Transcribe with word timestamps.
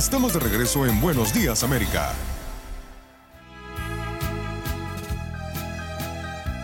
Estamos 0.00 0.32
de 0.32 0.40
regreso 0.40 0.86
en 0.86 0.98
Buenos 0.98 1.34
Días 1.34 1.62
América. 1.62 2.14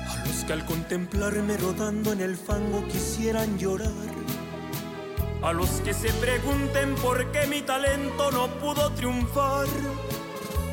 A 0.09 0.27
los 0.27 0.45
que 0.47 0.53
al 0.55 0.65
contemplarme 0.65 1.59
rodando 1.59 2.15
en 2.15 2.23
el 2.23 2.35
fango 2.35 2.89
quisieran 2.89 3.59
llorar. 3.59 3.93
A 5.43 5.53
los 5.53 5.69
que 5.83 5.93
se 5.93 6.11
pregunten 6.15 6.95
por 6.95 7.31
qué 7.31 7.47
mi 7.47 7.61
talento 7.61 8.31
no 8.31 8.49
pudo 8.59 8.91
triunfar. 8.93 9.67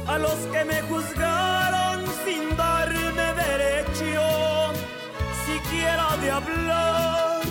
A 0.07 0.17
los 0.17 0.37
que 0.53 0.63
me 0.63 0.81
juzgaron 0.83 2.05
sin 2.23 2.55
darme 2.55 3.33
derecho 3.43 4.71
siquiera 5.45 6.15
de 6.15 6.31
hablar. 6.31 7.41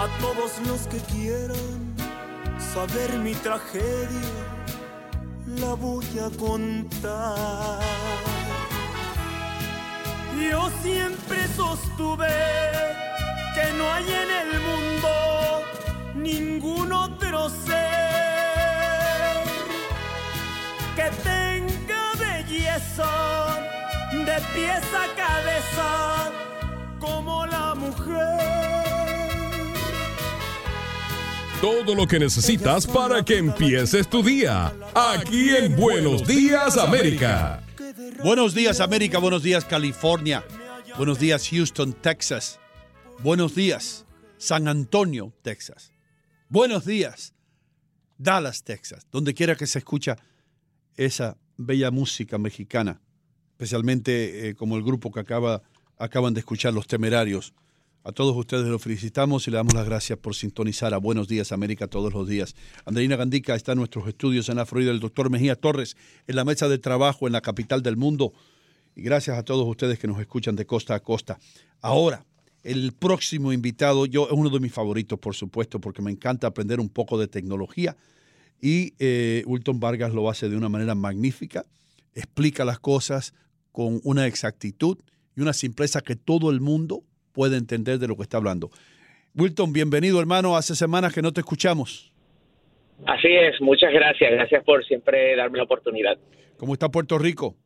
A 0.00 0.18
todos 0.20 0.58
los 0.66 0.88
que 0.88 0.98
quieran 1.14 1.99
saber 2.60 3.18
mi 3.18 3.34
tragedia, 3.34 4.44
la 5.46 5.74
voy 5.74 6.06
a 6.18 6.30
contar. 6.38 7.80
Yo 10.50 10.70
siempre 10.82 11.48
sostuve 11.56 12.28
que 13.54 13.72
no 13.76 13.92
hay 13.92 14.04
en 14.04 14.30
el 14.42 14.60
mundo 14.68 15.10
ningún 16.14 16.92
otro 16.92 17.48
ser 17.48 17.80
que 20.96 21.10
tenga 21.22 22.02
belleza 22.18 23.10
de 24.12 24.36
pies 24.54 24.84
a 24.94 25.06
cabeza 25.16 26.30
como 26.98 27.46
la 27.46 27.74
mujer. 27.74 28.69
Todo 31.60 31.94
lo 31.94 32.06
que 32.06 32.18
necesitas 32.18 32.86
para 32.86 33.22
que 33.22 33.36
empieces 33.36 34.08
tu 34.08 34.22
día. 34.22 34.72
Aquí 34.94 35.50
en 35.50 35.76
Buenos 35.76 36.26
Días 36.26 36.78
América. 36.78 37.62
Buenos 38.24 38.54
días 38.54 38.80
América, 38.80 39.18
buenos 39.18 39.42
días 39.42 39.64
California, 39.64 40.44
buenos 40.96 41.18
días 41.18 41.48
Houston, 41.48 41.92
Texas, 41.92 42.58
buenos 43.22 43.54
días 43.54 44.06
San 44.38 44.68
Antonio, 44.68 45.32
Texas, 45.42 45.92
buenos 46.48 46.84
días 46.84 47.34
Dallas, 48.16 48.62
Texas, 48.62 49.06
donde 49.10 49.34
quiera 49.34 49.54
que 49.54 49.66
se 49.66 49.78
escucha 49.78 50.16
esa 50.96 51.38
bella 51.56 51.90
música 51.90 52.38
mexicana, 52.38 53.00
especialmente 53.52 54.48
eh, 54.48 54.54
como 54.54 54.76
el 54.76 54.82
grupo 54.82 55.10
que 55.10 55.20
acaba, 55.20 55.62
acaban 55.98 56.34
de 56.34 56.40
escuchar, 56.40 56.74
Los 56.74 56.86
Temerarios. 56.86 57.54
A 58.02 58.12
todos 58.12 58.34
ustedes 58.34 58.66
los 58.66 58.80
felicitamos 58.80 59.46
y 59.46 59.50
le 59.50 59.58
damos 59.58 59.74
las 59.74 59.84
gracias 59.84 60.18
por 60.18 60.34
sintonizar 60.34 60.94
a 60.94 60.96
Buenos 60.96 61.28
Días 61.28 61.52
América 61.52 61.86
todos 61.86 62.14
los 62.14 62.26
días. 62.26 62.54
Andreina 62.86 63.16
Gandica 63.16 63.54
está 63.54 63.72
en 63.72 63.78
nuestros 63.78 64.08
estudios 64.08 64.48
en 64.48 64.56
la 64.56 64.64
Florida, 64.64 64.90
el 64.90 65.00
doctor 65.00 65.28
Mejía 65.28 65.54
Torres 65.54 65.98
en 66.26 66.36
la 66.36 66.46
mesa 66.46 66.66
de 66.70 66.78
trabajo 66.78 67.26
en 67.26 67.34
la 67.34 67.42
capital 67.42 67.82
del 67.82 67.98
mundo. 67.98 68.32
Y 68.96 69.02
gracias 69.02 69.36
a 69.36 69.42
todos 69.42 69.68
ustedes 69.68 69.98
que 69.98 70.06
nos 70.06 70.18
escuchan 70.18 70.56
de 70.56 70.64
costa 70.64 70.94
a 70.94 71.00
costa. 71.00 71.38
Ahora, 71.82 72.24
el 72.62 72.92
próximo 72.92 73.52
invitado, 73.52 74.06
yo 74.06 74.24
es 74.28 74.32
uno 74.32 74.48
de 74.48 74.60
mis 74.60 74.72
favoritos, 74.72 75.18
por 75.18 75.34
supuesto, 75.34 75.78
porque 75.78 76.00
me 76.00 76.10
encanta 76.10 76.46
aprender 76.46 76.80
un 76.80 76.88
poco 76.88 77.18
de 77.18 77.28
tecnología. 77.28 77.98
Y 78.62 78.94
eh, 78.98 79.44
Vargas 79.74 80.14
lo 80.14 80.30
hace 80.30 80.48
de 80.48 80.56
una 80.56 80.70
manera 80.70 80.94
magnífica, 80.94 81.66
explica 82.14 82.64
las 82.64 82.78
cosas 82.78 83.34
con 83.72 84.00
una 84.04 84.26
exactitud 84.26 84.96
y 85.36 85.42
una 85.42 85.52
simpleza 85.52 86.00
que 86.00 86.16
todo 86.16 86.50
el 86.50 86.62
mundo 86.62 87.04
puede 87.32 87.56
entender 87.56 87.98
de 87.98 88.08
lo 88.08 88.16
que 88.16 88.22
está 88.22 88.36
hablando. 88.36 88.70
Wilton, 89.34 89.72
bienvenido 89.72 90.20
hermano, 90.20 90.56
hace 90.56 90.74
semanas 90.74 91.14
que 91.14 91.22
no 91.22 91.32
te 91.32 91.40
escuchamos. 91.40 92.12
Así 93.06 93.28
es, 93.28 93.60
muchas 93.60 93.92
gracias, 93.92 94.30
gracias 94.30 94.64
por 94.64 94.84
siempre 94.84 95.36
darme 95.36 95.58
la 95.58 95.64
oportunidad. 95.64 96.18
¿Cómo 96.56 96.74
está 96.74 96.90
Puerto 96.90 97.18
Rico? 97.18 97.56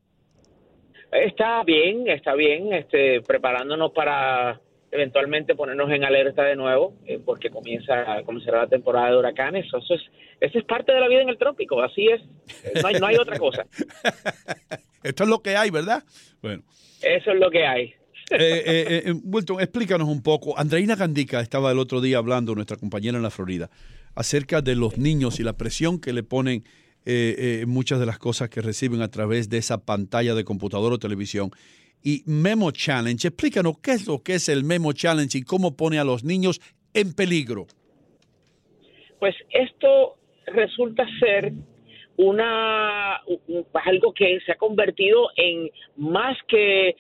Está 1.11 1.62
bien, 1.65 2.09
está 2.09 2.34
bien, 2.34 2.73
este, 2.73 3.21
preparándonos 3.23 3.93
para 3.93 4.61
eventualmente 4.91 5.56
ponernos 5.56 5.91
en 5.91 6.05
alerta 6.05 6.44
de 6.44 6.55
nuevo, 6.55 6.94
eh, 7.05 7.19
porque 7.25 7.50
comienza 7.50 8.22
comenzará 8.25 8.62
la 8.62 8.69
temporada 8.69 9.11
de 9.11 9.17
huracanes. 9.17 9.67
Eso 9.67 9.78
es, 9.94 10.03
eso 10.41 10.59
es 10.59 10.65
parte 10.65 10.93
de 10.93 11.00
la 11.00 11.09
vida 11.09 11.22
en 11.22 11.28
el 11.28 11.38
trópico, 11.38 11.83
así 11.83 12.06
es, 12.06 12.22
no 12.81 12.88
hay, 12.88 12.94
no 13.00 13.06
hay 13.06 13.17
otra 13.17 13.38
cosa. 13.38 13.67
Esto 15.03 15.25
es 15.25 15.28
lo 15.28 15.41
que 15.41 15.56
hay, 15.56 15.71
¿verdad? 15.71 16.05
Bueno. 16.41 16.62
Eso 17.03 17.33
es 17.33 17.38
lo 17.38 17.50
que 17.50 17.67
hay. 17.67 17.94
Eh, 18.31 18.37
eh, 18.39 19.03
eh, 19.07 19.12
Wilton, 19.23 19.61
explícanos 19.61 20.09
un 20.09 20.23
poco. 20.23 20.59
Andreina 20.59 20.97
Gandica 20.97 21.41
estaba 21.41 21.71
el 21.71 21.79
otro 21.79 22.01
día 22.01 22.19
hablando, 22.19 22.55
nuestra 22.55 22.77
compañera 22.77 23.17
en 23.17 23.23
la 23.23 23.31
Florida, 23.31 23.71
acerca 24.15 24.62
de 24.62 24.75
los 24.75 24.97
niños 24.97 25.41
y 25.41 25.43
la 25.43 25.57
presión 25.57 26.01
que 26.01 26.12
le 26.12 26.23
ponen 26.23 26.65
muchas 27.67 28.01
de 28.01 28.07
las 28.07 28.19
cosas 28.19 28.49
que 28.49 28.62
reciben 28.62 29.03
a 29.03 29.11
través 29.11 29.51
de 29.51 29.59
esa 29.59 29.85
pantalla 29.85 30.35
de 30.35 30.43
computador 30.43 30.91
o 30.91 30.99
televisión. 30.99 31.51
Y 32.03 32.23
Memo 32.25 32.71
Challenge, 32.71 33.29
explícanos 33.29 33.79
qué 33.83 33.93
es 33.93 34.07
lo 34.07 34.23
que 34.23 34.37
es 34.37 34.49
el 34.49 34.65
Memo 34.65 34.95
Challenge 34.95 35.37
y 35.37 35.43
cómo 35.43 35.77
pone 35.77 35.99
a 35.99 36.05
los 36.05 36.25
niños 36.25 36.62
en 36.95 37.12
peligro. 37.12 37.67
Pues 39.19 39.35
esto 39.51 40.17
resulta 40.47 41.06
ser 41.21 41.53
una 42.17 43.17
algo 43.17 44.15
que 44.15 44.39
se 44.47 44.53
ha 44.53 44.56
convertido 44.56 45.29
en 45.37 45.71
más 45.97 46.39
que 46.49 46.97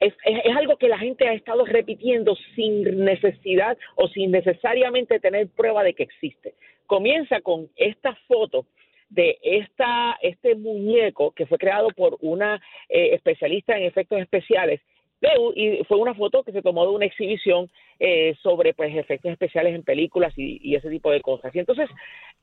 es, 0.00 0.12
algo 0.56 0.76
que 0.76 0.88
la 0.88 0.98
gente 0.98 1.28
ha 1.28 1.32
estado 1.32 1.64
repitiendo 1.64 2.36
sin 2.54 3.04
necesidad 3.04 3.76
o 3.96 4.08
sin 4.08 4.30
necesariamente 4.30 5.20
tener 5.20 5.48
prueba 5.48 5.82
de 5.82 5.94
que 5.94 6.02
existe. 6.02 6.54
Comienza 6.86 7.40
con 7.40 7.68
esta 7.76 8.14
foto 8.28 8.66
de 9.08 9.38
esta, 9.42 10.18
este 10.22 10.54
muñeco 10.54 11.32
que 11.32 11.46
fue 11.46 11.58
creado 11.58 11.88
por 11.90 12.18
una 12.20 12.60
eh, 12.88 13.10
especialista 13.14 13.76
en 13.76 13.84
efectos 13.84 14.20
especiales 14.20 14.80
y 15.54 15.82
fue 15.84 15.96
una 15.96 16.14
foto 16.14 16.42
que 16.42 16.52
se 16.52 16.60
tomó 16.60 16.84
de 16.84 16.92
una 16.92 17.06
exhibición 17.06 17.70
eh, 17.98 18.34
sobre 18.42 18.74
pues 18.74 18.94
efectos 18.94 19.32
especiales 19.32 19.74
en 19.74 19.82
películas 19.82 20.34
y, 20.36 20.60
y, 20.62 20.74
ese 20.74 20.90
tipo 20.90 21.10
de 21.10 21.22
cosas. 21.22 21.54
Y 21.54 21.60
entonces 21.60 21.88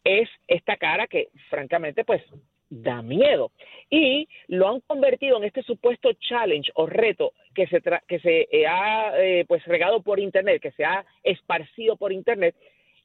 es 0.03 0.27
esta 0.47 0.77
cara 0.77 1.05
que 1.05 1.29
francamente 1.49 2.03
pues 2.03 2.23
da 2.71 3.01
miedo. 3.01 3.51
Y 3.89 4.27
lo 4.47 4.69
han 4.69 4.79
convertido 4.81 5.37
en 5.37 5.43
este 5.43 5.61
supuesto 5.61 6.11
challenge 6.13 6.71
o 6.73 6.87
reto 6.87 7.33
que 7.53 7.67
se, 7.67 7.81
que 8.07 8.19
se 8.19 8.47
eh, 8.51 8.65
ha 8.65 9.13
eh, 9.21 9.45
pues 9.47 9.63
regado 9.65 10.01
por 10.01 10.19
Internet, 10.19 10.61
que 10.61 10.71
se 10.71 10.85
ha 10.85 11.05
esparcido 11.23 11.97
por 11.97 12.11
Internet 12.11 12.55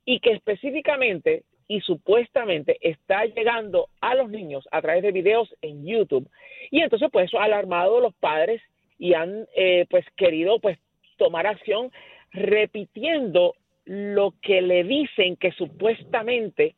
y 0.06 0.20
que 0.20 0.30
específicamente 0.30 1.42
y 1.68 1.80
supuestamente 1.80 2.78
está 2.80 3.24
llegando 3.24 3.88
a 4.00 4.14
los 4.14 4.30
niños 4.30 4.66
a 4.70 4.80
través 4.80 5.02
de 5.02 5.10
videos 5.10 5.52
en 5.62 5.84
YouTube. 5.84 6.30
Y 6.70 6.80
entonces 6.80 7.08
pues 7.12 7.34
ha 7.34 7.42
alarmado 7.42 7.98
a 7.98 8.02
los 8.02 8.14
padres 8.14 8.62
y 8.98 9.14
han 9.14 9.46
eh, 9.56 9.84
pues 9.90 10.06
querido 10.16 10.60
pues 10.60 10.78
tomar 11.18 11.46
acción 11.48 11.90
repitiendo 12.30 13.54
lo 13.84 14.34
que 14.42 14.62
le 14.62 14.84
dicen 14.84 15.36
que 15.36 15.50
supuestamente 15.52 16.76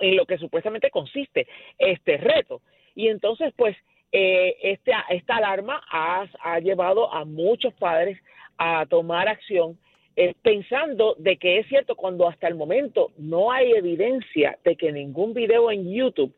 en 0.00 0.16
lo 0.16 0.26
que 0.26 0.38
supuestamente 0.38 0.90
consiste 0.90 1.46
este 1.78 2.16
reto. 2.16 2.62
Y 2.94 3.08
entonces, 3.08 3.52
pues, 3.56 3.76
eh, 4.12 4.56
este, 4.62 4.92
esta 5.10 5.36
alarma 5.36 5.82
ha, 5.90 6.26
ha, 6.42 6.60
llevado 6.60 7.12
a 7.12 7.24
muchos 7.24 7.72
padres 7.74 8.18
a 8.58 8.84
tomar 8.86 9.26
acción 9.28 9.78
eh, 10.14 10.34
pensando 10.42 11.16
de 11.18 11.38
que 11.38 11.58
es 11.58 11.66
cierto 11.68 11.96
cuando 11.96 12.28
hasta 12.28 12.46
el 12.46 12.54
momento 12.54 13.12
no 13.16 13.50
hay 13.50 13.72
evidencia 13.72 14.58
de 14.62 14.76
que 14.76 14.92
ningún 14.92 15.32
video 15.32 15.70
en 15.70 15.90
YouTube, 15.90 16.34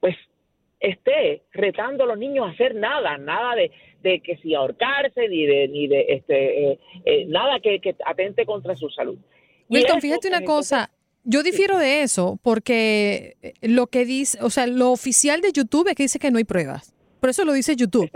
pues, 0.00 0.14
esté 0.80 1.42
retando 1.52 2.04
a 2.04 2.06
los 2.06 2.18
niños 2.18 2.46
a 2.46 2.50
hacer 2.50 2.74
nada, 2.74 3.16
nada 3.16 3.54
de, 3.54 3.70
de 4.02 4.20
que 4.20 4.36
si 4.36 4.54
ahorcarse, 4.54 5.28
ni 5.28 5.46
de, 5.46 5.68
ni 5.68 5.86
de 5.86 6.04
este, 6.08 6.72
eh, 6.72 6.78
eh 7.06 7.24
nada 7.26 7.60
que, 7.60 7.80
que, 7.80 7.96
atente 8.04 8.44
contra 8.44 8.76
su 8.76 8.90
salud. 8.90 9.16
Wilton, 9.70 10.00
fíjate 10.02 10.28
una 10.28 10.42
cosa, 10.42 10.90
yo 11.24 11.42
difiero 11.42 11.78
de 11.78 12.02
eso 12.02 12.38
porque 12.42 13.36
eh, 13.42 13.54
lo 13.62 13.86
que 13.88 14.04
dice, 14.04 14.38
o 14.42 14.50
sea, 14.50 14.66
lo 14.66 14.92
oficial 14.92 15.40
de 15.40 15.52
YouTube 15.52 15.88
es 15.88 15.94
que 15.94 16.04
dice 16.04 16.18
que 16.18 16.30
no 16.30 16.38
hay 16.38 16.44
pruebas. 16.44 16.92
Por 17.20 17.30
eso 17.30 17.44
lo 17.44 17.52
dice 17.54 17.74
YouTube. 17.74 18.10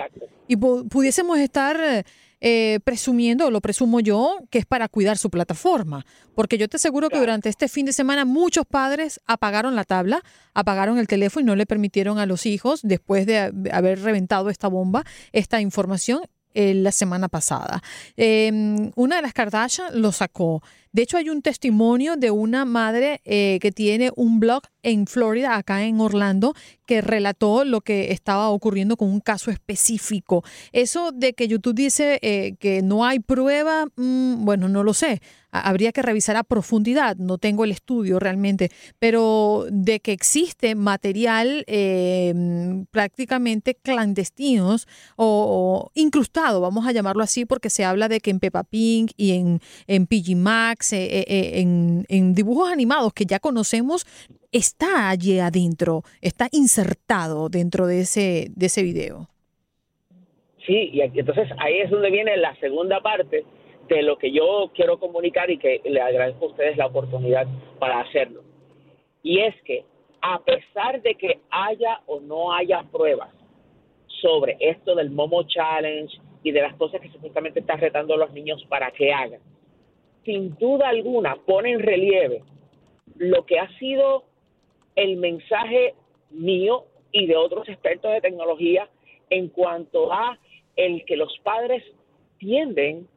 Y 0.48 0.56
pudiésemos 0.56 1.38
estar 1.38 2.04
eh, 2.40 2.78
presumiendo, 2.84 3.50
lo 3.50 3.60
presumo 3.60 3.98
yo, 4.00 4.38
que 4.50 4.58
es 4.58 4.66
para 4.66 4.88
cuidar 4.88 5.18
su 5.18 5.30
plataforma. 5.30 6.06
Porque 6.34 6.58
yo 6.58 6.68
te 6.68 6.76
aseguro 6.76 7.08
que 7.08 7.18
durante 7.18 7.48
este 7.48 7.68
fin 7.68 7.86
de 7.86 7.92
semana 7.92 8.24
muchos 8.24 8.64
padres 8.66 9.20
apagaron 9.26 9.74
la 9.74 9.84
tabla, 9.84 10.22
apagaron 10.54 10.98
el 10.98 11.08
teléfono 11.08 11.42
y 11.42 11.46
no 11.46 11.56
le 11.56 11.66
permitieron 11.66 12.18
a 12.18 12.26
los 12.26 12.46
hijos, 12.46 12.80
después 12.82 13.26
de 13.26 13.52
haber 13.72 14.02
reventado 14.02 14.50
esta 14.50 14.68
bomba, 14.68 15.04
esta 15.32 15.60
información 15.60 16.20
eh, 16.54 16.74
la 16.74 16.92
semana 16.92 17.28
pasada. 17.28 17.82
Em, 18.16 18.90
una 18.94 19.16
de 19.16 19.22
las 19.22 19.32
Kardashian 19.32 20.00
lo 20.00 20.12
sacó. 20.12 20.62
De 20.92 21.02
hecho, 21.02 21.16
hay 21.16 21.28
un 21.28 21.42
testimonio 21.42 22.16
de 22.16 22.30
una 22.30 22.64
madre 22.64 23.20
eh, 23.24 23.58
que 23.60 23.72
tiene 23.72 24.10
un 24.16 24.40
blog 24.40 24.62
en 24.82 25.06
Florida, 25.06 25.56
acá 25.56 25.84
en 25.84 26.00
Orlando, 26.00 26.54
que 26.86 27.02
relató 27.02 27.64
lo 27.64 27.82
que 27.82 28.12
estaba 28.12 28.48
ocurriendo 28.48 28.96
con 28.96 29.08
un 29.08 29.20
caso 29.20 29.50
específico. 29.50 30.42
Eso 30.72 31.12
de 31.12 31.34
que 31.34 31.46
YouTube 31.46 31.74
dice 31.74 32.18
eh, 32.22 32.56
que 32.58 32.82
no 32.82 33.04
hay 33.04 33.20
prueba, 33.20 33.86
mm, 33.96 34.44
bueno, 34.44 34.68
no 34.68 34.82
lo 34.82 34.94
sé. 34.94 35.20
Habría 35.50 35.92
que 35.92 36.02
revisar 36.02 36.36
a 36.36 36.44
profundidad, 36.44 37.16
no 37.16 37.38
tengo 37.38 37.64
el 37.64 37.70
estudio 37.70 38.18
realmente, 38.18 38.70
pero 38.98 39.66
de 39.70 40.00
que 40.00 40.12
existe 40.12 40.74
material 40.74 41.64
eh, 41.66 42.84
prácticamente 42.90 43.74
clandestinos 43.74 44.86
o, 45.16 45.90
incrustado, 45.94 46.60
vamos 46.60 46.86
a 46.86 46.92
llamarlo 46.92 47.22
así, 47.22 47.46
porque 47.46 47.70
se 47.70 47.84
habla 47.84 48.08
de 48.08 48.20
que 48.20 48.30
en 48.30 48.40
Peppa 48.40 48.62
Pink 48.62 49.12
y 49.16 49.32
en, 49.32 49.60
en 49.86 50.06
PG 50.06 50.36
eh, 50.92 51.60
en, 51.60 52.04
en 52.08 52.34
dibujos 52.34 52.70
animados 52.70 53.12
que 53.12 53.24
ya 53.24 53.38
conocemos, 53.38 54.06
está 54.52 55.10
allí 55.10 55.38
adentro, 55.38 56.02
está 56.20 56.48
insertado 56.52 57.48
dentro 57.48 57.86
de 57.86 58.00
ese, 58.00 58.48
de 58.54 58.66
ese 58.66 58.82
video. 58.82 59.28
Sí, 60.66 60.90
y 60.92 61.00
entonces 61.00 61.48
ahí 61.58 61.78
es 61.80 61.90
donde 61.90 62.10
viene 62.10 62.36
la 62.36 62.54
segunda 62.56 63.00
parte 63.00 63.44
de 63.88 64.02
lo 64.02 64.18
que 64.18 64.30
yo 64.30 64.70
quiero 64.74 64.98
comunicar 64.98 65.50
y 65.50 65.58
que 65.58 65.80
le 65.84 66.00
agradezco 66.00 66.44
a 66.44 66.48
ustedes 66.48 66.76
la 66.76 66.86
oportunidad 66.86 67.46
para 67.78 68.00
hacerlo. 68.00 68.42
Y 69.22 69.40
es 69.40 69.54
que 69.62 69.84
a 70.20 70.38
pesar 70.40 71.00
de 71.00 71.14
que 71.14 71.40
haya 71.50 72.00
o 72.06 72.20
no 72.20 72.52
haya 72.52 72.82
pruebas 72.92 73.30
sobre 74.20 74.56
esto 74.60 74.94
del 74.94 75.10
Momo 75.10 75.42
Challenge 75.44 76.14
y 76.42 76.52
de 76.52 76.60
las 76.60 76.74
cosas 76.74 77.00
que 77.00 77.10
supuestamente 77.10 77.60
están 77.60 77.80
retando 77.80 78.14
a 78.14 78.18
los 78.18 78.32
niños 78.32 78.64
para 78.68 78.90
que 78.90 79.12
hagan, 79.12 79.40
sin 80.28 80.54
duda 80.58 80.90
alguna 80.90 81.36
pone 81.36 81.72
en 81.72 81.80
relieve 81.80 82.42
lo 83.16 83.46
que 83.46 83.58
ha 83.58 83.68
sido 83.78 84.24
el 84.94 85.16
mensaje 85.16 85.94
mío 86.30 86.84
y 87.12 87.26
de 87.26 87.34
otros 87.34 87.66
expertos 87.66 88.12
de 88.12 88.20
tecnología 88.20 88.90
en 89.30 89.48
cuanto 89.48 90.12
a 90.12 90.38
el 90.76 91.06
que 91.06 91.16
los 91.16 91.34
padres 91.42 91.82
tienden 92.36 93.08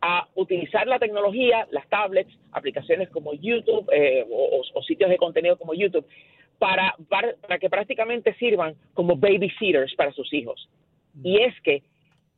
a 0.00 0.28
utilizar 0.36 0.86
la 0.86 1.00
tecnología, 1.00 1.66
las 1.72 1.88
tablets, 1.88 2.32
aplicaciones 2.52 3.08
como 3.08 3.34
YouTube 3.34 3.90
eh, 3.92 4.24
o, 4.30 4.82
sitios 4.84 5.10
de 5.10 5.16
contenido 5.16 5.58
como 5.58 5.74
YouTube, 5.74 6.06
para, 6.60 6.94
para, 7.08 7.34
para, 7.34 7.58
que 7.58 7.68
prácticamente 7.68 8.32
sirvan 8.34 8.76
como 8.94 9.16
babysitters 9.16 9.92
para 9.96 10.12
sus 10.12 10.32
hijos. 10.32 10.68
Y 11.24 11.42
es 11.42 11.60
que 11.62 11.82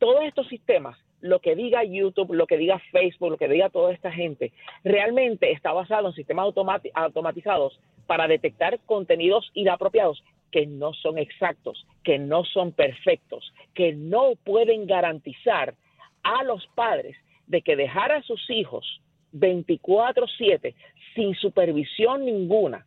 todos 0.02 0.24
estos 0.24 0.48
sistemas, 0.48 0.98
lo 1.20 1.38
que 1.38 1.54
diga 1.54 1.84
YouTube, 1.84 2.34
lo 2.34 2.48
que 2.48 2.56
diga 2.56 2.82
Facebook, 2.90 3.30
lo 3.30 3.36
que 3.38 3.46
diga 3.46 3.70
toda 3.70 3.92
esta 3.92 4.10
gente, 4.10 4.50
realmente 4.82 5.52
está 5.52 5.70
basado 5.72 6.08
en 6.08 6.14
sistemas 6.14 6.52
automatizados 6.94 7.78
para 8.08 8.26
detectar 8.26 8.80
contenidos 8.80 9.48
inapropiados 9.54 10.20
que 10.50 10.66
no 10.66 10.92
son 10.92 11.18
exactos, 11.18 11.86
que 12.02 12.18
no 12.18 12.44
son 12.44 12.72
perfectos, 12.72 13.54
que 13.74 13.92
no 13.92 14.32
pueden 14.42 14.88
garantizar 14.88 15.74
a 16.24 16.42
los 16.42 16.66
padres 16.74 17.16
de 17.46 17.62
que 17.62 17.76
dejar 17.76 18.10
a 18.10 18.22
sus 18.22 18.50
hijos 18.50 19.00
24/7 19.30 20.74
sin 21.14 21.36
supervisión 21.36 22.24
ninguna, 22.24 22.86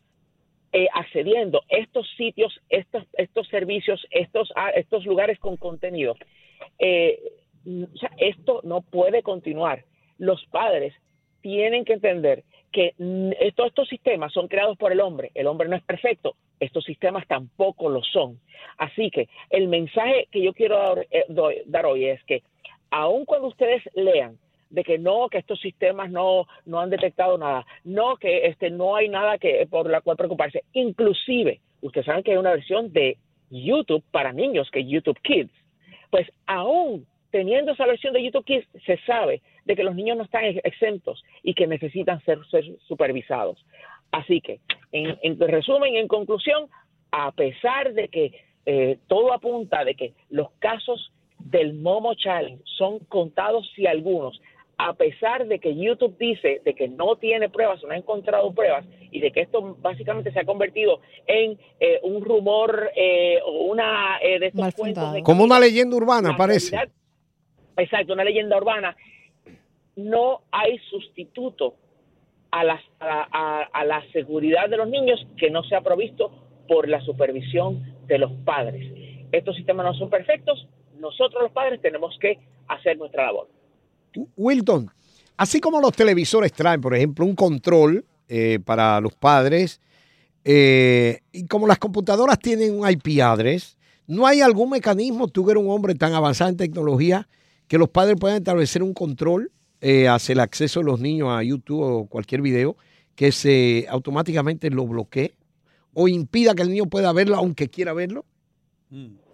eh, 0.73 0.89
accediendo 0.93 1.63
estos 1.69 2.05
sitios, 2.17 2.59
estos, 2.67 3.05
estos 3.13 3.47
servicios, 3.47 4.05
estos, 4.11 4.51
estos 4.75 5.05
lugares 5.05 5.39
con 5.39 5.55
contenido, 5.55 6.17
eh, 6.79 7.19
esto 8.17 8.61
no 8.63 8.81
puede 8.81 9.23
continuar. 9.23 9.83
Los 10.17 10.45
padres 10.47 10.93
tienen 11.41 11.85
que 11.85 11.93
entender 11.93 12.43
que 12.71 12.93
todos 13.55 13.69
estos 13.69 13.87
sistemas 13.87 14.33
son 14.33 14.47
creados 14.47 14.77
por 14.77 14.91
el 14.91 14.99
hombre. 14.99 15.31
El 15.33 15.47
hombre 15.47 15.69
no 15.69 15.75
es 15.75 15.83
perfecto. 15.83 16.35
Estos 16.59 16.83
sistemas 16.83 17.25
tampoco 17.27 17.89
lo 17.89 18.03
son. 18.03 18.39
Así 18.77 19.09
que 19.09 19.29
el 19.49 19.67
mensaje 19.67 20.27
que 20.31 20.41
yo 20.41 20.53
quiero 20.53 20.77
dar, 20.77 21.07
eh, 21.09 21.25
dar 21.65 21.85
hoy 21.85 22.05
es 22.05 22.23
que 22.25 22.43
aun 22.89 23.25
cuando 23.25 23.47
ustedes 23.47 23.81
lean 23.93 24.37
de 24.69 24.83
que 24.83 24.97
no, 24.97 25.29
que 25.29 25.37
estos 25.37 25.59
sistemas 25.59 26.11
no, 26.11 26.47
no 26.65 26.79
han 26.79 26.89
detectado 26.89 27.37
nada, 27.37 27.65
no, 27.83 28.17
que 28.17 28.47
este, 28.47 28.69
no 28.69 28.95
hay 28.95 29.09
nada 29.09 29.37
que, 29.37 29.65
por 29.69 29.89
la 29.89 30.01
cual 30.01 30.17
preocuparse. 30.17 30.63
Inclusive, 30.73 31.61
ustedes 31.81 32.05
saben 32.05 32.23
que 32.23 32.31
hay 32.31 32.37
una 32.37 32.51
versión 32.51 32.91
de 32.91 33.17
YouTube 33.49 34.03
para 34.11 34.33
niños, 34.33 34.69
que 34.71 34.81
es 34.81 34.87
YouTube 34.87 35.19
Kids. 35.21 35.51
Pues 36.15 36.31
aún 36.45 37.05
teniendo 37.29 37.73
esa 37.73 37.85
versión 37.85 38.13
de 38.13 38.23
YouTube 38.23 38.45
Kids, 38.45 38.65
se 38.85 38.97
sabe 38.99 39.41
de 39.65 39.75
que 39.75 39.83
los 39.83 39.95
niños 39.95 40.15
no 40.15 40.23
están 40.23 40.45
exentos 40.63 41.21
y 41.43 41.53
que 41.53 41.67
necesitan 41.67 42.23
ser, 42.23 42.39
supervisados. 42.87 43.65
Así 44.13 44.39
que, 44.39 44.61
en, 44.93 45.37
resumen, 45.37 45.97
en 45.97 46.07
conclusión, 46.07 46.69
a 47.11 47.33
pesar 47.33 47.93
de 47.93 48.07
que 48.07 48.31
eh, 48.65 48.97
todo 49.07 49.33
apunta 49.33 49.83
de 49.83 49.95
que 49.95 50.13
los 50.29 50.51
casos 50.59 51.11
del 51.37 51.73
Momo 51.73 52.13
Challenge 52.13 52.63
son 52.77 52.99
contados 52.99 53.69
si 53.75 53.85
algunos, 53.85 54.39
a 54.77 54.93
pesar 54.93 55.47
de 55.47 55.59
que 55.59 55.75
YouTube 55.75 56.17
dice 56.17 56.61
de 56.65 56.73
que 56.73 56.87
no 56.87 57.15
tiene 57.15 57.49
pruebas, 57.49 57.81
no 57.83 57.91
ha 57.91 57.97
encontrado 57.97 58.53
pruebas 58.53 58.85
y 59.11 59.19
de 59.21 59.31
que 59.31 59.41
esto 59.41 59.77
básicamente 59.79 60.31
se 60.31 60.39
ha 60.39 60.45
convertido 60.45 60.99
en 61.27 61.57
eh, 61.79 61.99
un 62.03 62.23
rumor 62.23 62.91
eh, 62.95 63.39
o 63.45 63.65
una 63.65 64.19
de 64.21 64.47
estos 64.47 64.75
cuentos 64.75 65.15
como 65.23 65.43
una 65.43 65.59
leyenda 65.59 65.95
urbana 65.95 66.35
parece 66.35 66.77
exacto, 67.83 68.13
una 68.13 68.23
leyenda 68.23 68.57
urbana, 68.57 68.95
no 69.95 70.41
hay 70.51 70.77
sustituto 70.89 71.75
a 72.51 72.63
la, 72.63 72.81
a, 72.99 73.85
la 73.85 74.03
seguridad 74.11 74.69
de 74.69 74.77
los 74.77 74.87
niños 74.87 75.25
que 75.37 75.49
no 75.49 75.63
sea 75.63 75.81
provisto 75.81 76.31
por 76.67 76.87
la 76.87 77.01
supervisión 77.01 77.95
de 78.07 78.17
los 78.17 78.31
padres. 78.45 78.91
Estos 79.31 79.55
sistemas 79.55 79.85
no 79.85 79.93
son 79.93 80.09
perfectos, 80.09 80.67
nosotros 80.97 81.43
los 81.43 81.51
padres 81.51 81.81
tenemos 81.81 82.17
que 82.19 82.39
hacer 82.67 82.97
nuestra 82.97 83.25
labor. 83.25 83.49
Wilton, 84.35 84.89
así 85.37 85.59
como 85.59 85.79
los 85.81 85.93
televisores 85.93 86.53
traen, 86.53 86.81
por 86.81 86.95
ejemplo, 86.95 87.25
un 87.25 87.35
control 87.35 88.05
eh, 88.27 88.59
para 88.63 88.99
los 89.01 89.13
padres, 89.13 89.79
eh, 90.43 91.21
y 91.31 91.45
como 91.47 91.67
las 91.67 91.79
computadoras 91.79 92.39
tienen 92.39 92.79
un 92.79 92.89
IP 92.89 93.21
address, 93.21 93.77
¿no 94.07 94.27
hay 94.27 94.41
algún 94.41 94.69
mecanismo, 94.69 95.27
tú 95.27 95.49
eres 95.49 95.63
un 95.63 95.71
hombre 95.71 95.95
tan 95.95 96.13
avanzado 96.13 96.51
en 96.51 96.57
tecnología, 96.57 97.27
que 97.67 97.77
los 97.77 97.89
padres 97.89 98.17
puedan 98.19 98.37
establecer 98.37 98.83
un 98.83 98.93
control 98.93 99.51
eh, 99.81 100.07
hacia 100.07 100.33
el 100.33 100.39
acceso 100.39 100.79
de 100.79 100.85
los 100.85 100.99
niños 100.99 101.29
a 101.29 101.43
YouTube 101.43 101.81
o 101.81 102.05
cualquier 102.05 102.41
video 102.41 102.77
que 103.15 103.31
se 103.31 103.85
automáticamente 103.89 104.69
lo 104.69 104.85
bloquee 104.85 105.35
o 105.93 106.07
impida 106.07 106.53
que 106.53 106.61
el 106.61 106.69
niño 106.69 106.85
pueda 106.85 107.11
verlo 107.13 107.35
aunque 107.37 107.69
quiera 107.69 107.93
verlo? 107.93 108.25
Mm. 108.89 109.24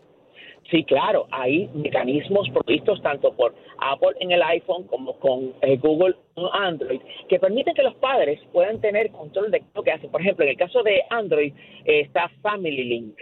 Sí, 0.72 0.86
claro, 0.86 1.28
hay 1.32 1.70
mecanismos 1.74 2.50
provistos 2.50 3.02
tanto 3.02 3.34
por 3.34 3.54
Apple 3.78 4.16
en 4.22 4.32
el 4.32 4.42
iPhone 4.42 4.88
como 4.88 5.20
con 5.20 5.54
eh, 5.62 5.76
Google 5.76 6.16
en 6.38 6.46
Android 6.54 7.02
que 7.28 7.40
permiten 7.40 7.76
que 7.76 7.84
los 7.84 7.96
padres 7.96 8.40
puedan 8.54 8.80
tener 8.80 9.12
control 9.12 9.52
de 9.52 9.62
lo 9.76 9.84
que 9.84 9.92
hacen. 9.92 10.10
Por 10.10 10.22
ejemplo, 10.22 10.46
en 10.46 10.52
el 10.52 10.58
caso 10.58 10.82
de 10.82 11.04
Android 11.10 11.54
eh, 11.84 12.00
está 12.00 12.32
Family 12.42 12.86
Link. 12.86 13.18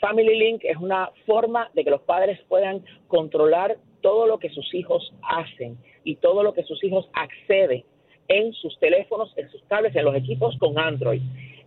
Family 0.00 0.34
Link 0.34 0.62
es 0.64 0.78
una 0.78 1.10
forma 1.26 1.70
de 1.74 1.84
que 1.84 1.90
los 1.90 2.00
padres 2.00 2.40
puedan 2.48 2.82
controlar 3.06 3.76
todo 4.00 4.26
lo 4.26 4.38
que 4.38 4.48
sus 4.48 4.72
hijos 4.72 5.12
hacen 5.28 5.76
y 6.04 6.16
todo 6.16 6.42
lo 6.42 6.54
que 6.54 6.62
sus 6.62 6.82
hijos 6.84 7.10
acceden 7.12 7.84
en 8.28 8.54
sus 8.54 8.78
teléfonos, 8.78 9.30
en 9.36 9.50
sus 9.50 9.62
tablets, 9.68 9.94
en 9.94 10.06
los 10.06 10.16
equipos 10.16 10.56
con 10.58 10.78
Android. 10.78 11.20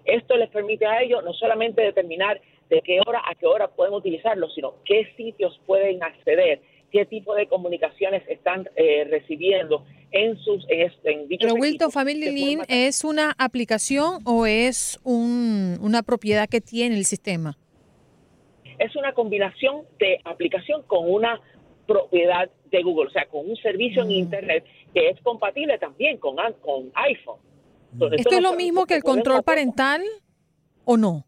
Esto 0.04 0.36
les 0.36 0.50
permite 0.50 0.88
a 0.88 1.04
ellos 1.04 1.24
no 1.24 1.34
solamente 1.34 1.84
determinar 1.84 2.42
de 2.70 2.82
qué 2.82 3.00
hora 3.06 3.22
a 3.26 3.36
qué 3.36 3.46
hora 3.46 3.68
pueden 3.68 3.94
utilizarlo, 3.94 4.50
sino 4.50 4.76
qué 4.86 5.08
sitios 5.16 5.60
pueden 5.66 6.04
acceder, 6.04 6.62
qué 6.92 7.06
tipo 7.06 7.36
de 7.36 7.48
comunicaciones 7.48 8.24
están 8.28 8.70
eh, 8.76 9.06
recibiendo 9.10 9.86
en 10.12 10.38
sus 10.38 10.66
en, 10.70 10.92
en 11.04 11.28
dichos 11.28 11.52
Pero 11.52 11.62
Wilton 11.62 11.92
Family 11.92 12.32
Link 12.32 12.64
es 12.68 13.04
una 13.04 13.36
aplicación 13.38 14.20
o 14.26 14.46
es 14.46 15.00
un, 15.04 15.78
una 15.82 16.04
propiedad 16.04 16.48
que 16.48 16.62
tiene 16.62 16.96
el 16.96 17.06
sistema. 17.06 17.58
Es 18.80 18.96
una 18.96 19.14
combinación 19.14 19.84
de 20.00 20.20
aplicación 20.24 20.84
con 20.84 21.12
una 21.12 21.42
propiedad 21.88 22.50
de 22.70 22.84
Google, 22.84 23.08
o 23.08 23.12
sea, 23.12 23.26
con 23.26 23.50
un 23.50 23.56
servicio 23.58 24.04
en 24.04 24.10
mm. 24.10 24.12
Internet 24.12 24.66
que 24.94 25.10
es 25.10 25.22
compatible 25.22 25.78
también 25.78 26.18
con, 26.18 26.36
con 26.62 26.92
iPhone. 26.94 27.40
¿Esto 28.12 28.36
es 28.36 28.42
lo 28.42 28.54
mismo 28.54 28.86
que 28.86 28.96
el 28.96 29.04
control 29.04 29.44
parental 29.44 30.02
o 30.86 30.98
no? 30.98 31.26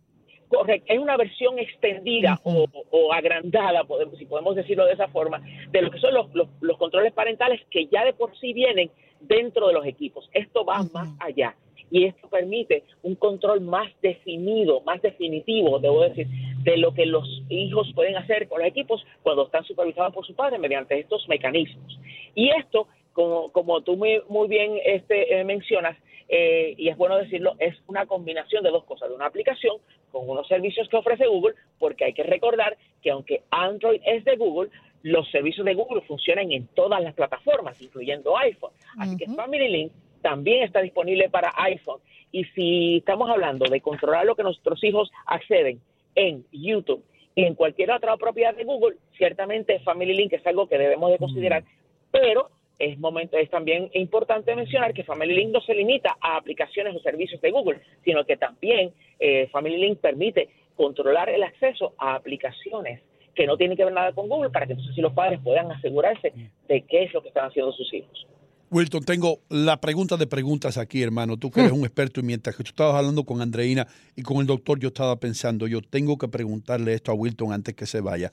Correcto, 0.49 0.91
es 0.91 0.99
una 0.99 1.15
versión 1.15 1.59
extendida 1.59 2.39
o, 2.43 3.13
agrandada, 3.13 3.83
podemos, 3.83 4.17
si 4.17 4.25
podemos 4.25 4.55
decirlo 4.55 4.85
de 4.85 4.93
esa 4.93 5.07
forma, 5.07 5.39
de 5.69 5.81
lo 5.81 5.91
que 5.91 5.99
son 5.99 6.13
los, 6.13 6.27
los, 6.59 6.77
controles 6.77 7.13
parentales 7.13 7.61
que 7.69 7.85
ya 7.85 8.03
de 8.03 8.13
por 8.13 8.35
sí 8.39 8.51
vienen 8.53 8.89
dentro 9.21 9.67
de 9.67 9.73
los 9.73 9.85
equipos. 9.85 10.27
Esto 10.33 10.65
va 10.65 10.83
más 10.91 11.09
allá 11.19 11.55
y 11.91 12.05
esto 12.05 12.27
permite 12.29 12.83
un 13.03 13.15
control 13.15 13.61
más 13.61 13.91
definido, 14.01 14.81
más 14.81 15.01
definitivo, 15.03 15.79
debo 15.79 16.01
decir, 16.01 16.27
de 16.63 16.77
lo 16.77 16.93
que 16.95 17.05
los 17.05 17.27
hijos 17.49 17.91
pueden 17.93 18.15
hacer 18.15 18.47
con 18.47 18.59
los 18.59 18.67
equipos 18.67 19.05
cuando 19.21 19.45
están 19.45 19.63
supervisados 19.65 20.13
por 20.13 20.25
su 20.25 20.35
padre 20.35 20.57
mediante 20.57 20.99
estos 20.99 21.27
mecanismos. 21.29 21.99
Y 22.33 22.49
esto 22.49 22.87
como, 23.13 23.51
como 23.51 23.81
tú 23.81 23.97
muy, 23.97 24.21
muy 24.29 24.47
bien 24.47 24.79
este, 24.83 25.39
eh, 25.39 25.43
mencionas, 25.43 25.97
eh, 26.29 26.75
y 26.77 26.89
es 26.89 26.97
bueno 26.97 27.17
decirlo, 27.17 27.55
es 27.57 27.75
una 27.87 28.05
combinación 28.05 28.63
de 28.63 28.69
dos 28.69 28.83
cosas, 28.85 29.09
de 29.09 29.15
una 29.15 29.25
aplicación 29.25 29.77
con 30.11 30.29
unos 30.29 30.47
servicios 30.47 30.87
que 30.87 30.97
ofrece 30.97 31.25
Google, 31.25 31.55
porque 31.79 32.05
hay 32.05 32.13
que 32.13 32.23
recordar 32.23 32.77
que 33.01 33.09
aunque 33.09 33.41
Android 33.49 33.99
es 34.05 34.23
de 34.25 34.35
Google, 34.35 34.69
los 35.01 35.29
servicios 35.31 35.65
de 35.65 35.73
Google 35.73 36.01
funcionan 36.01 36.51
en 36.51 36.67
todas 36.67 37.01
las 37.01 37.15
plataformas, 37.15 37.81
incluyendo 37.81 38.37
iPhone. 38.37 38.71
Así 38.97 39.17
que 39.17 39.27
Family 39.27 39.69
Link 39.69 39.91
también 40.21 40.63
está 40.63 40.81
disponible 40.81 41.29
para 41.29 41.51
iPhone. 41.57 41.99
Y 42.31 42.43
si 42.45 42.97
estamos 42.97 43.29
hablando 43.29 43.65
de 43.65 43.81
controlar 43.81 44.25
lo 44.25 44.35
que 44.35 44.43
nuestros 44.43 44.83
hijos 44.83 45.09
acceden 45.25 45.81
en 46.15 46.45
YouTube 46.51 47.03
y 47.33 47.43
en 47.43 47.55
cualquier 47.55 47.91
otra 47.91 48.17
propiedad 48.17 48.53
de 48.53 48.65
Google, 48.65 48.97
ciertamente 49.17 49.79
Family 49.79 50.13
Link 50.13 50.33
es 50.33 50.45
algo 50.45 50.67
que 50.67 50.77
debemos 50.77 51.11
de 51.11 51.17
considerar, 51.17 51.63
pero 52.11 52.49
es 52.79 52.97
momento 52.97 53.37
es 53.37 53.49
también 53.49 53.89
importante 53.93 54.55
mencionar 54.55 54.93
que 54.93 55.03
Family 55.03 55.35
Link 55.35 55.49
no 55.51 55.61
se 55.61 55.75
limita 55.75 56.17
a 56.21 56.37
aplicaciones 56.37 56.95
o 56.95 56.99
servicios 57.01 57.41
de 57.41 57.51
Google, 57.51 57.81
sino 58.05 58.25
que 58.25 58.37
también 58.37 58.93
eh, 59.19 59.47
Family 59.51 59.77
Link 59.77 59.99
permite 59.99 60.49
controlar 60.75 61.29
el 61.29 61.43
acceso 61.43 61.93
a 61.97 62.15
aplicaciones 62.15 63.01
que 63.35 63.45
no 63.45 63.57
tienen 63.57 63.77
que 63.77 63.83
ver 63.83 63.93
nada 63.93 64.13
con 64.13 64.29
Google 64.29 64.49
para 64.49 64.65
que 64.65 64.73
entonces 64.73 64.97
los 64.97 65.13
padres 65.13 65.39
puedan 65.43 65.71
asegurarse 65.71 66.33
de 66.67 66.81
qué 66.81 67.03
es 67.03 67.13
lo 67.13 67.21
que 67.21 67.27
están 67.27 67.47
haciendo 67.47 67.71
sus 67.73 67.93
hijos. 67.93 68.27
Wilton, 68.71 69.03
tengo 69.03 69.39
la 69.49 69.81
pregunta 69.81 70.15
de 70.15 70.27
preguntas 70.27 70.77
aquí, 70.77 71.01
hermano. 71.01 71.37
Tú 71.37 71.49
que 71.49 71.61
eres 71.61 71.71
un 71.71 71.81
experto 71.81 72.19
y 72.19 72.23
mientras 72.23 72.55
que 72.55 72.63
tú 72.63 72.69
estabas 72.69 72.95
hablando 72.95 73.23
con 73.23 73.41
Andreina 73.41 73.87
y 74.15 74.21
con 74.21 74.37
el 74.37 74.45
doctor, 74.45 74.79
yo 74.79 74.89
estaba 74.89 75.15
pensando, 75.19 75.67
yo 75.67 75.81
tengo 75.81 76.17
que 76.17 76.27
preguntarle 76.27 76.93
esto 76.93 77.11
a 77.11 77.15
Wilton 77.15 77.51
antes 77.51 77.73
que 77.73 77.87
se 77.87 77.99
vaya. 77.99 78.31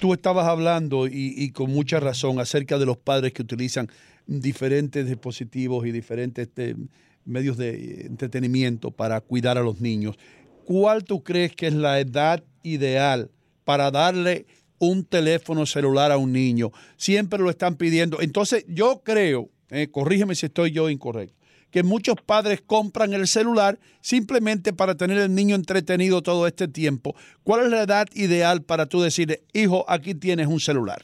Tú 0.00 0.12
estabas 0.12 0.46
hablando 0.46 1.06
y, 1.06 1.50
con 1.52 1.70
mucha 1.70 2.00
razón 2.00 2.38
acerca 2.38 2.78
de 2.78 2.86
los 2.86 2.96
padres 2.96 3.32
que 3.32 3.42
utilizan 3.42 3.88
diferentes 4.26 5.06
dispositivos 5.06 5.86
y 5.86 5.92
diferentes 5.92 6.48
este, 6.48 6.76
medios 7.24 7.56
de 7.56 8.06
entretenimiento 8.06 8.90
para 8.90 9.20
cuidar 9.20 9.58
a 9.58 9.62
los 9.62 9.80
niños. 9.80 10.16
¿Cuál 10.64 11.04
tú 11.04 11.22
crees 11.22 11.54
que 11.54 11.68
es 11.68 11.74
la 11.74 12.00
edad 12.00 12.42
ideal 12.62 13.30
para 13.64 13.90
darle 13.90 14.46
un 14.78 15.04
teléfono 15.04 15.64
celular 15.66 16.10
a 16.10 16.18
un 16.18 16.32
niño? 16.32 16.72
Siempre 16.96 17.38
lo 17.38 17.48
están 17.48 17.76
pidiendo. 17.76 18.20
Entonces 18.20 18.64
yo 18.68 19.02
creo, 19.04 19.48
eh, 19.70 19.88
corrígeme 19.88 20.34
si 20.34 20.46
estoy 20.46 20.72
yo 20.72 20.90
incorrecto, 20.90 21.35
que 21.76 21.82
muchos 21.82 22.14
padres 22.24 22.62
compran 22.62 23.12
el 23.12 23.26
celular 23.26 23.76
simplemente 24.00 24.72
para 24.72 24.94
tener 24.94 25.18
el 25.18 25.34
niño 25.34 25.54
entretenido 25.54 26.22
todo 26.22 26.46
este 26.46 26.68
tiempo. 26.68 27.14
¿Cuál 27.44 27.64
es 27.64 27.70
la 27.70 27.82
edad 27.82 28.06
ideal 28.14 28.62
para 28.62 28.86
tú 28.86 29.02
decirle, 29.02 29.40
hijo, 29.52 29.84
aquí 29.86 30.14
tienes 30.14 30.46
un 30.46 30.58
celular? 30.58 31.02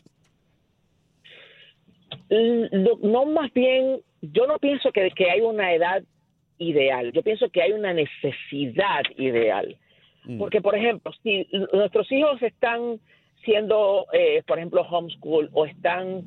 No, 2.30 3.26
más 3.26 3.52
bien, 3.52 4.00
yo 4.22 4.46
no 4.46 4.58
pienso 4.58 4.90
que, 4.92 5.10
que 5.14 5.30
hay 5.30 5.42
una 5.42 5.74
edad 5.74 6.02
ideal, 6.56 7.12
yo 7.12 7.22
pienso 7.22 7.50
que 7.50 7.60
hay 7.60 7.72
una 7.72 7.92
necesidad 7.92 9.02
ideal. 9.18 9.76
Mm. 10.24 10.38
Porque, 10.38 10.62
por 10.62 10.74
ejemplo, 10.74 11.12
si 11.22 11.46
nuestros 11.74 12.10
hijos 12.10 12.40
están 12.40 12.98
siendo, 13.44 14.06
eh, 14.14 14.42
por 14.46 14.56
ejemplo, 14.56 14.80
homeschool 14.80 15.50
o 15.52 15.66
están 15.66 16.22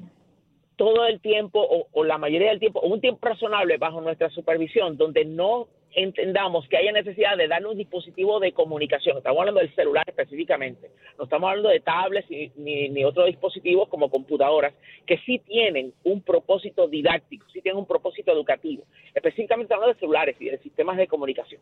todo 0.75 1.05
el 1.05 1.20
tiempo 1.20 1.88
o, 1.91 2.03
la 2.03 2.17
mayoría 2.17 2.50
del 2.50 2.60
tiempo, 2.60 2.79
o 2.79 2.88
un 2.88 3.01
tiempo 3.01 3.27
razonable 3.27 3.77
bajo 3.77 4.01
nuestra 4.01 4.29
supervisión, 4.29 4.98
donde 4.98 5.25
no 5.25 5.67
entendamos 5.94 6.67
que 6.67 6.75
haya 6.75 6.91
necesidad 6.91 7.38
de 7.38 7.48
darle 7.48 7.70
un 7.70 7.77
dispositivo 7.77 8.39
de 8.41 8.51
comunicación. 8.51 9.17
Estamos 9.17 9.39
hablando 9.39 9.62
del 9.62 9.74
celular 9.75 10.03
específicamente. 10.05 10.91
No 11.17 11.24
estamos 11.24 11.50
hablando 11.50 11.70
de 11.70 11.79
tablets 11.79 12.29
ni, 12.29 12.89
ni, 12.89 13.05
otros 13.05 13.27
dispositivos 13.27 13.88
como 13.88 14.10
computadoras 14.10 14.74
que 15.05 15.17
sí 15.20 15.39
tienen 15.39 15.94
un 16.03 16.22
propósito 16.22 16.88
didáctico, 16.88 17.48
sí 17.53 17.62
tienen 17.62 17.79
un 17.79 17.88
propósito 17.88 18.34
educativo. 18.34 18.84
Específicamente 19.13 19.74
hablando 19.74 19.94
de 19.94 20.00
celulares 20.00 20.36
y 20.39 20.50
de 20.50 20.58
sistemas 20.58 20.98
de 20.98 21.08
comunicación. 21.08 21.62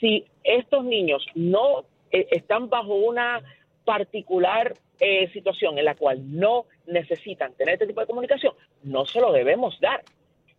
Si 0.00 0.24
estos 0.42 0.84
niños 0.84 1.24
no 1.34 1.84
eh, 2.10 2.26
están 2.32 2.68
bajo 2.68 2.94
una 2.94 3.42
particular 3.88 4.74
eh, 5.00 5.30
situación 5.32 5.78
en 5.78 5.86
la 5.86 5.94
cual 5.94 6.18
no 6.38 6.66
necesitan 6.86 7.54
tener 7.54 7.72
este 7.72 7.86
tipo 7.86 8.02
de 8.02 8.06
comunicación, 8.06 8.52
no 8.82 9.06
se 9.06 9.18
lo 9.18 9.32
debemos 9.32 9.80
dar. 9.80 10.02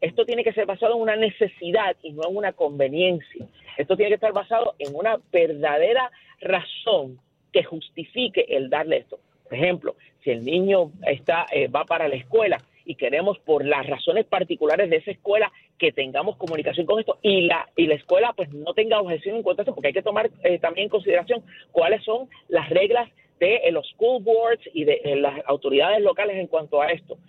Esto 0.01 0.25
tiene 0.25 0.43
que 0.43 0.51
ser 0.51 0.65
basado 0.65 0.95
en 0.95 1.01
una 1.01 1.15
necesidad 1.15 1.95
y 2.01 2.11
no 2.13 2.27
en 2.27 2.35
una 2.35 2.53
conveniencia. 2.53 3.45
Esto 3.77 3.95
tiene 3.95 4.09
que 4.09 4.15
estar 4.15 4.33
basado 4.33 4.73
en 4.79 4.95
una 4.95 5.19
verdadera 5.31 6.09
razón 6.41 7.19
que 7.53 7.63
justifique 7.63 8.47
el 8.49 8.71
darle 8.71 8.97
esto. 8.97 9.19
Por 9.43 9.53
ejemplo, 9.53 9.95
si 10.23 10.31
el 10.31 10.43
niño 10.43 10.91
está, 11.05 11.45
eh, 11.51 11.67
va 11.67 11.85
para 11.85 12.07
la 12.07 12.15
escuela 12.15 12.57
y 12.89 12.95
queremos 12.95 13.37
por 13.37 13.63
las 13.63 13.85
razones 13.85 14.25
particulares 14.25 14.89
de 14.89 14.95
esa 14.95 15.11
escuela 15.11 15.51
que 15.77 15.91
tengamos 15.91 16.37
comunicación 16.37 16.87
con 16.87 16.99
esto 16.99 17.19
y 17.21 17.41
la 17.41 17.69
y 17.75 17.85
la 17.85 17.93
escuela 17.93 18.33
pues 18.35 18.51
no 18.51 18.73
tenga 18.73 18.99
objeción 18.99 19.35
en 19.35 19.43
cuanto 19.43 19.61
a 19.61 19.63
esto 19.63 19.75
porque 19.75 19.89
hay 19.89 19.93
que 19.93 20.01
tomar 20.01 20.31
eh, 20.43 20.57
también 20.57 20.85
en 20.85 20.89
consideración 20.89 21.43
cuáles 21.71 22.03
son 22.03 22.27
las 22.47 22.67
reglas 22.71 23.07
de 23.39 23.57
eh, 23.57 23.71
los 23.71 23.87
school 23.89 24.23
boards 24.23 24.67
y 24.73 24.85
de 24.85 25.01
eh, 25.03 25.15
las 25.17 25.39
autoridades 25.45 26.01
locales 26.01 26.37
en 26.37 26.47
cuanto 26.47 26.81
a 26.81 26.87
esto. 26.87 27.19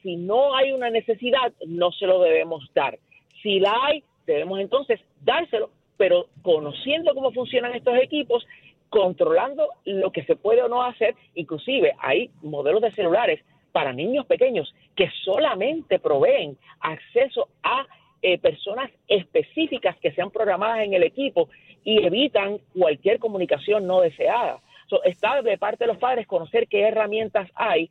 si 0.00 0.14
no 0.14 0.54
hay 0.54 0.70
una 0.70 0.90
necesidad 0.90 1.52
no 1.66 1.90
se 1.90 2.06
lo 2.06 2.20
debemos 2.20 2.62
dar. 2.72 3.00
Si 3.42 3.58
la 3.58 3.74
hay 3.82 4.04
debemos 4.26 4.60
entonces 4.60 5.00
dárselo, 5.24 5.70
pero 5.96 6.26
conociendo 6.42 7.14
cómo 7.14 7.32
funcionan 7.32 7.74
estos 7.74 7.96
equipos 7.96 8.46
controlando 8.90 9.70
lo 9.84 10.12
que 10.12 10.22
se 10.22 10.36
puede 10.36 10.62
o 10.62 10.68
no 10.68 10.84
hacer, 10.84 11.16
inclusive 11.34 11.96
hay 11.98 12.30
modelos 12.42 12.80
de 12.80 12.92
celulares 12.92 13.40
para 13.72 13.92
niños 13.92 14.26
pequeños 14.26 14.74
que 14.96 15.10
solamente 15.24 15.98
proveen 15.98 16.56
acceso 16.80 17.48
a 17.62 17.86
eh, 18.20 18.38
personas 18.38 18.90
específicas 19.06 19.96
que 19.98 20.12
sean 20.12 20.30
programadas 20.30 20.80
en 20.80 20.94
el 20.94 21.04
equipo 21.04 21.48
y 21.84 22.04
evitan 22.04 22.58
cualquier 22.76 23.18
comunicación 23.18 23.86
no 23.86 24.00
deseada. 24.00 24.60
está 25.04 25.40
de 25.42 25.58
parte 25.58 25.84
de 25.84 25.88
los 25.88 25.98
padres 25.98 26.26
conocer 26.26 26.66
qué 26.68 26.82
herramientas 26.82 27.48
hay 27.54 27.90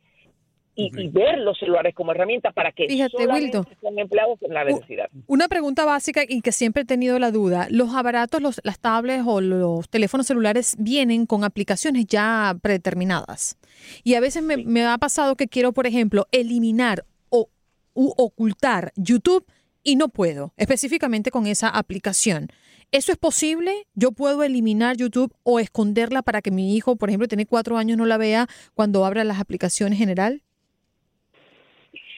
y, 0.78 1.08
ver 1.08 1.38
los 1.38 1.58
celulares 1.58 1.92
como 1.92 2.12
herramienta 2.12 2.52
para 2.52 2.70
que 2.70 2.86
Fíjate, 2.86 3.26
Wilton, 3.26 3.66
sean 3.80 3.98
empleados 3.98 4.38
en 4.42 4.54
la 4.54 4.64
necesidad. 4.64 5.10
Una 5.26 5.48
pregunta 5.48 5.84
básica 5.84 6.22
y 6.26 6.40
que 6.40 6.52
siempre 6.52 6.82
he 6.82 6.86
tenido 6.86 7.18
la 7.18 7.32
duda. 7.32 7.66
Los 7.68 7.94
aparatos, 7.94 8.40
los, 8.40 8.60
las 8.62 8.78
tablets 8.78 9.24
o 9.26 9.40
los 9.40 9.88
teléfonos 9.88 10.28
celulares 10.28 10.76
vienen 10.78 11.26
con 11.26 11.42
aplicaciones 11.42 12.06
ya 12.06 12.56
predeterminadas. 12.62 13.58
Y 14.04 14.14
a 14.14 14.20
veces 14.20 14.42
me, 14.42 14.86
ha 14.86 14.98
pasado 14.98 15.34
que 15.34 15.48
quiero, 15.48 15.72
por 15.72 15.88
ejemplo, 15.88 16.28
eliminar 16.30 17.04
o 17.28 17.48
ocultar 17.94 18.92
YouTube 18.94 19.44
y 19.82 19.96
no 19.96 20.08
puedo, 20.08 20.52
específicamente 20.56 21.32
con 21.32 21.48
esa 21.48 21.68
aplicación. 21.68 22.48
¿Eso 22.92 23.10
es 23.10 23.18
posible? 23.18 23.86
¿Yo 23.94 24.12
puedo 24.12 24.44
eliminar 24.44 24.96
YouTube 24.96 25.34
o 25.42 25.58
esconderla 25.58 26.22
para 26.22 26.40
que 26.40 26.52
mi 26.52 26.76
hijo, 26.76 26.94
por 26.96 27.10
ejemplo, 27.10 27.26
tiene 27.26 27.46
cuatro 27.46 27.76
años, 27.76 27.98
no 27.98 28.06
la 28.06 28.16
vea 28.16 28.46
cuando 28.74 29.04
abra 29.04 29.24
las 29.24 29.40
aplicaciones 29.40 29.98
general? 29.98 30.42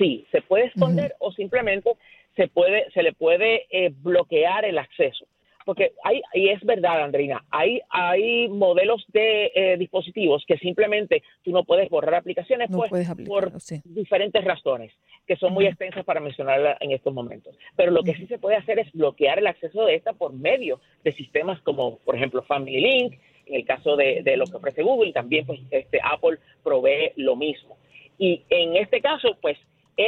Sí, 0.00 0.26
se 0.32 0.40
puede 0.40 0.66
esconder 0.66 1.14
o 1.20 1.30
simplemente 1.32 1.90
se 2.34 2.48
puede, 2.48 2.90
se 2.92 3.02
le 3.02 3.12
puede 3.12 3.66
eh, 3.70 3.92
bloquear 3.94 4.64
el 4.64 4.78
acceso. 4.78 5.26
Porque 5.66 5.92
hay, 6.02 6.22
y 6.32 6.48
es 6.48 6.60
verdad, 6.64 7.04
Andreina, 7.04 7.44
hay, 7.50 7.80
hay 7.90 8.48
modelos 8.48 9.04
de 9.12 9.52
eh, 9.54 9.76
dispositivos 9.76 10.42
que 10.46 10.56
simplemente 10.56 11.22
tú 11.44 11.52
no 11.52 11.64
puedes 11.64 11.90
borrar 11.90 12.14
aplicaciones 12.14 12.70
pues, 12.72 12.90
por 13.26 13.52
diferentes 13.84 14.42
razones, 14.42 14.92
que 15.26 15.36
son 15.36 15.52
muy 15.52 15.66
extensas 15.66 16.04
para 16.04 16.18
mencionarla 16.18 16.78
en 16.80 16.92
estos 16.92 17.12
momentos. 17.12 17.54
Pero 17.76 17.92
lo 17.92 18.02
que 18.02 18.14
sí 18.14 18.26
se 18.26 18.38
puede 18.38 18.56
hacer 18.56 18.78
es 18.78 18.90
bloquear 18.92 19.38
el 19.38 19.46
acceso 19.46 19.84
de 19.84 19.96
esta 19.96 20.14
por 20.14 20.32
medio 20.32 20.80
de 21.04 21.12
sistemas 21.12 21.60
como, 21.60 21.98
por 21.98 22.16
ejemplo, 22.16 22.42
Family 22.42 22.80
Link, 22.80 23.18
en 23.44 23.54
el 23.54 23.66
caso 23.66 23.96
de, 23.96 24.22
de 24.22 24.38
lo 24.38 24.46
que 24.46 24.56
ofrece 24.56 24.82
Google, 24.82 25.12
también 25.12 25.44
pues 25.44 25.60
este 25.70 26.00
Apple 26.02 26.38
provee 26.64 27.12
lo 27.16 27.36
mismo. 27.36 27.76
Y 28.18 28.42
en 28.48 28.76
este 28.76 29.00
caso, 29.00 29.36
pues 29.40 29.58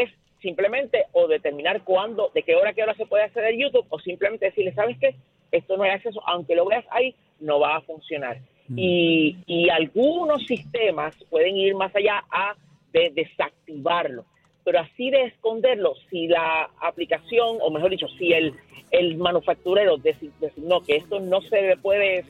es 0.01 0.11
simplemente 0.41 1.07
o 1.13 1.29
determinar 1.29 1.83
cuándo, 1.85 2.31
de 2.35 2.43
qué 2.43 2.57
hora 2.57 2.71
a 2.71 2.73
qué 2.73 2.83
hora 2.83 2.95
se 2.95 3.07
puede 3.07 3.25
acceder 3.25 3.55
a 3.55 3.57
YouTube 3.57 3.87
o 3.89 3.99
simplemente 4.01 4.47
decirle, 4.47 4.73
¿sabes 4.75 4.99
qué? 4.99 5.15
Esto 5.53 5.77
no 5.77 5.85
hay 5.85 5.91
acceso, 5.91 6.21
aunque 6.27 6.57
lo 6.57 6.67
veas 6.67 6.85
ahí, 6.91 7.15
no 7.41 7.61
va 7.61 7.77
a 7.77 7.81
funcionar. 7.83 8.39
Mm. 8.69 8.79
Y, 8.79 9.37
y, 9.47 9.69
algunos 9.71 10.45
sistemas 10.47 11.15
pueden 11.31 11.57
ir 11.57 11.75
más 11.75 11.95
allá 11.95 12.25
a 12.31 12.55
de 12.93 13.11
desactivarlo, 13.11 14.25
pero 14.65 14.81
así 14.81 15.11
de 15.11 15.25
esconderlo, 15.25 15.95
si 16.11 16.29
la 16.29 16.71
aplicación, 16.81 17.59
o 17.61 17.71
mejor 17.71 17.91
dicho, 17.91 18.09
si 18.19 18.33
el, 18.33 18.55
el 18.91 19.17
manufacturero 19.17 19.97
designó 19.97 20.83
que 20.83 20.97
esto 20.97 21.21
no 21.21 21.41
se 21.43 21.77
puede 21.81 22.25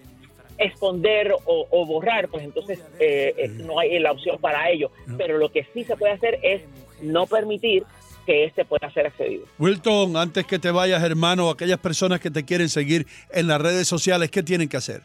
esconder 0.59 1.35
o, 1.45 1.87
borrar, 1.87 2.29
pues 2.29 2.45
entonces 2.45 2.79
eh, 3.01 3.35
eh, 3.37 3.49
no 3.49 3.79
hay 3.79 3.99
la 3.99 4.13
opción 4.13 4.39
para 4.39 4.71
ello. 4.71 4.91
Pero 5.19 5.39
lo 5.39 5.51
que 5.51 5.65
sí 5.73 5.85
se 5.85 5.97
puede 5.97 6.13
hacer 6.13 6.39
es 6.43 6.63
no 7.03 7.27
permitir 7.27 7.85
que 8.25 8.45
este 8.45 8.65
pueda 8.65 8.91
ser 8.93 9.07
accedido. 9.07 9.45
Wilton, 9.59 10.17
antes 10.17 10.47
que 10.47 10.59
te 10.59 10.71
vayas, 10.71 11.03
hermano, 11.03 11.51
aquellas 11.51 11.79
personas 11.79 12.21
que 12.21 12.31
te 12.31 12.45
quieren 12.45 12.69
seguir 12.69 13.07
en 13.33 13.49
las 13.49 13.61
redes 13.61 13.89
sociales, 13.89 14.31
¿qué 14.31 14.43
tienen 14.43 14.69
que 14.69 14.77
hacer? 14.77 15.03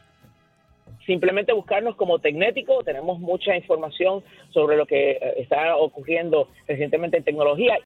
Simplemente 1.05 1.53
buscarnos 1.53 1.95
como 1.95 2.19
Tecnético, 2.19 2.83
tenemos 2.83 3.19
mucha 3.19 3.55
información 3.55 4.23
sobre 4.53 4.75
lo 4.75 4.85
que 4.85 5.11
eh, 5.11 5.19
está 5.37 5.77
ocurriendo 5.77 6.49
recientemente 6.67 7.17
en 7.17 7.23
tecnología. 7.23 7.77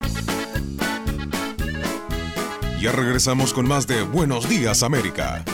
Ya 2.82 2.91
regresamos 2.91 3.53
con 3.53 3.68
más 3.68 3.86
de 3.86 4.01
Buenos 4.01 4.50
Días 4.50 4.82
América. 4.82 5.46